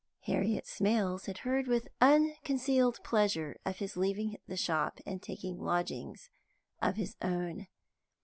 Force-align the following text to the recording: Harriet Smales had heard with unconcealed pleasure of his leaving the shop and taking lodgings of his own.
Harriet 0.21 0.65
Smales 0.65 1.27
had 1.27 1.37
heard 1.37 1.67
with 1.67 1.87
unconcealed 2.01 2.97
pleasure 3.03 3.59
of 3.67 3.77
his 3.77 3.95
leaving 3.95 4.35
the 4.47 4.57
shop 4.57 4.99
and 5.05 5.21
taking 5.21 5.61
lodgings 5.63 6.31
of 6.81 6.95
his 6.95 7.15
own. 7.21 7.67